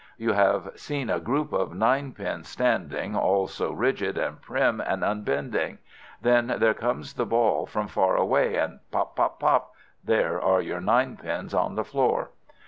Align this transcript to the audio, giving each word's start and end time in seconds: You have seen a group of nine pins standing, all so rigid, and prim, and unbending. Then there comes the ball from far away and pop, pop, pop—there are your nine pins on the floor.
You 0.17 0.31
have 0.33 0.71
seen 0.77 1.11
a 1.11 1.19
group 1.19 1.53
of 1.53 1.75
nine 1.75 2.13
pins 2.13 2.47
standing, 2.47 3.15
all 3.15 3.45
so 3.45 3.71
rigid, 3.71 4.17
and 4.17 4.41
prim, 4.41 4.81
and 4.83 5.03
unbending. 5.03 5.77
Then 6.23 6.55
there 6.57 6.73
comes 6.73 7.13
the 7.13 7.25
ball 7.27 7.67
from 7.67 7.87
far 7.87 8.15
away 8.15 8.55
and 8.55 8.79
pop, 8.89 9.15
pop, 9.15 9.39
pop—there 9.39 10.41
are 10.41 10.59
your 10.59 10.81
nine 10.81 11.17
pins 11.17 11.53
on 11.53 11.75
the 11.75 11.83
floor. 11.85 12.31